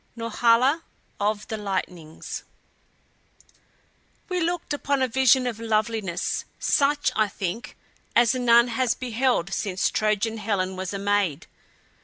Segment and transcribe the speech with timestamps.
[0.15, 0.81] NORHALA
[1.19, 2.41] OF THE LIGHTNINGS
[4.29, 7.77] We looked upon a vision of loveliness such, I think,
[8.15, 11.45] as none has beheld since Trojan Helen was a maid.